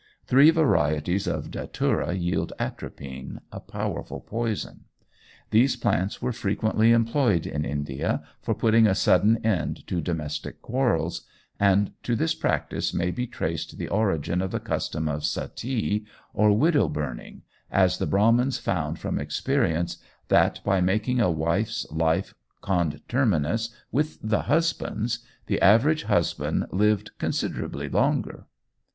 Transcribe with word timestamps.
Three 0.25 0.49
varieties 0.49 1.27
of 1.27 1.51
Datura 1.51 2.15
yield 2.15 2.53
atropine, 2.57 3.39
a 3.51 3.59
powerful 3.59 4.19
poison. 4.19 4.85
These 5.51 5.75
plants 5.75 6.19
were 6.19 6.31
frequently 6.31 6.91
employed 6.91 7.45
in 7.45 7.63
India 7.65 8.23
for 8.41 8.55
putting 8.55 8.87
a 8.87 8.95
sudden 8.95 9.37
end 9.45 9.85
to 9.85 10.01
domestic 10.01 10.59
quarrels, 10.63 11.27
and 11.59 11.91
to 12.01 12.15
this 12.15 12.33
practice 12.33 12.95
may 12.95 13.11
be 13.11 13.27
traced 13.27 13.77
the 13.77 13.89
origin 13.89 14.41
of 14.41 14.49
the 14.49 14.59
custom 14.59 15.07
of 15.07 15.23
"Suttee," 15.23 16.07
or 16.33 16.51
widow 16.51 16.89
burning, 16.89 17.43
as 17.69 17.99
the 17.99 18.07
Brahmins 18.07 18.57
found 18.57 18.97
from 18.97 19.19
experience 19.19 19.97
that, 20.29 20.61
by 20.63 20.81
making 20.81 21.19
a 21.19 21.29
wife's 21.29 21.85
life 21.91 22.33
conterminous 22.63 23.69
with 23.91 24.17
the 24.23 24.41
husband's 24.41 25.19
the 25.45 25.61
average 25.61 26.05
husband 26.05 26.65
lived 26.71 27.11
considerably 27.19 27.87
longer. 27.87 28.47